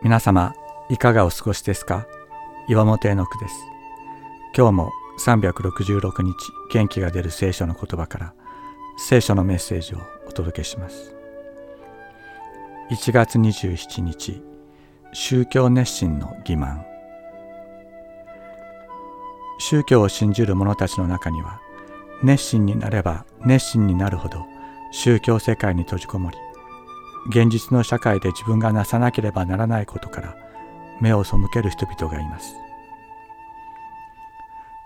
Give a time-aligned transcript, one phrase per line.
[0.00, 0.54] 皆様
[0.88, 2.06] いかがお過ごしですか？
[2.68, 3.54] 岩本絵の句です。
[4.56, 6.34] 今日も366日
[6.72, 8.34] 元気が出る聖書の言葉から
[8.96, 9.98] 聖書のメッセージを
[10.28, 11.16] お届けします。
[12.92, 14.40] 1月27日
[15.12, 16.80] 宗教熱心の欺瞞。
[19.58, 21.60] 宗教を信じる者たちの中には
[22.22, 24.46] 熱心になれば熱心になるほど
[24.92, 26.36] 宗教世界に閉じこもり
[27.28, 30.36] 現実の社会で自分がなさなければならないことから
[31.00, 32.54] 目を背ける人々がいます。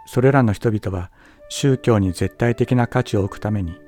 [0.06, 1.10] それらの人々は
[1.48, 3.78] 宗教に絶対的な価値を置くために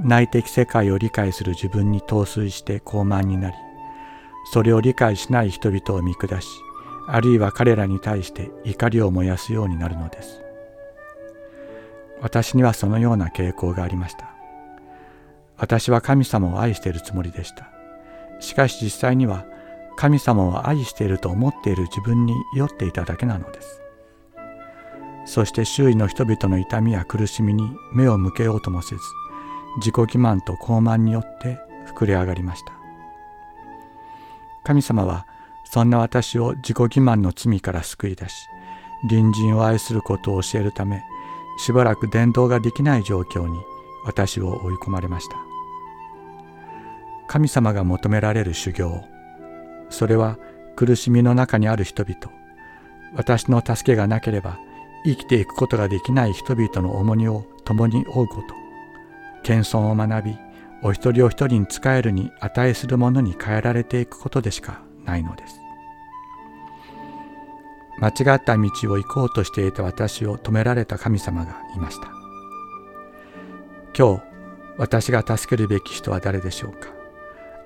[0.00, 3.56] 内的世界を理解する自分に陶酔して傲慢になり
[4.52, 6.48] それを理解しない人々を見下し
[7.06, 10.44] あるいは彼らに対して怒りを燃やすようになるのです。
[12.20, 14.33] 私にはそのような傾向がありました。
[15.56, 17.68] 私は神様を愛しているつもりでした。
[18.40, 19.46] しかし実際には
[19.96, 23.80] 神様を愛していると思っている自分に酔っていただけなのです。
[25.26, 29.02] そして周囲の人々の痛みや苦しみに目を向けようともせず
[29.78, 32.72] 自己欺瞞と傲慢によって膨れ上がりました。
[34.64, 35.26] 神様は
[35.64, 38.34] そんな私を自己欺瞞の罪から救い出し
[39.08, 41.02] 隣人を愛することを教えるため
[41.58, 43.58] しばらく伝道ができない状況に
[44.04, 45.53] 私を追い込まれました。
[47.34, 49.02] 神様が求められる修行。
[49.90, 50.38] それは
[50.76, 52.32] 苦しみの中にある人々。
[53.16, 54.60] 私の助けがなければ
[55.04, 58.54] 生きていくことができない人々の重荷を共に負うこと。
[59.42, 60.38] 謙遜を学び
[60.84, 65.58] お一人お一人に仕えるに値するものに変えられていくことでしかないのです。
[67.98, 68.62] 間違った道
[68.92, 72.12] を行こうとしていた私を止められた神様がいました。
[73.98, 74.22] 今日
[74.78, 76.94] 私が助けるべき人は誰でしょうか？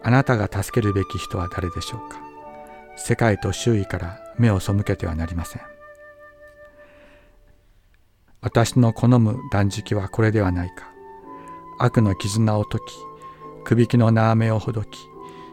[0.03, 2.21] あなたが助けるべき人は誰でしょうか？
[2.97, 5.63] 世界と周囲から目を背けてはなりません。
[8.41, 10.89] 私の好む断食はこれではないか。
[11.79, 14.99] 悪の絆を解きくびきの縄目をほどき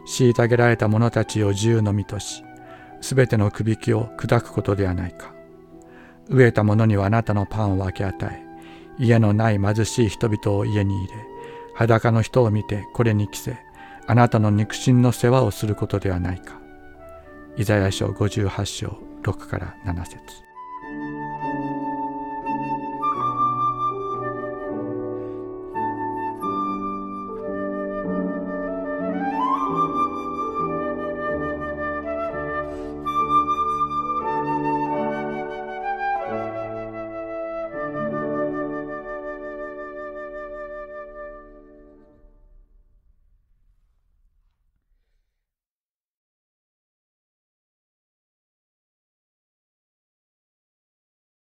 [0.08, 2.42] 虐げられた者たちを自由の身とし
[3.00, 5.34] すべてのくびきを砕くことではないか。
[6.30, 8.16] 飢えた者にはあなたのパンを分け与
[8.98, 11.14] え家のない貧しい人々を家に入れ
[11.74, 13.56] 裸の人を見てこれに着せ
[14.06, 16.60] あなたの肉親の世話をすることではないか。
[17.56, 20.18] イザヤ書58章6から7節